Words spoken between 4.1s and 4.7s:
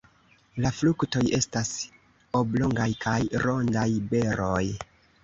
beroj.